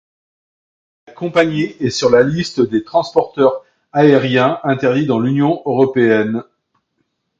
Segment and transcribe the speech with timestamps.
[1.05, 3.63] La compagnie est sur la Liste des transporteurs
[3.93, 6.41] aériens interdits dans l'Union Européenne.